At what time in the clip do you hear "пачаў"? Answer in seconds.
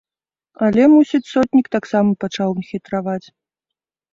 2.25-2.57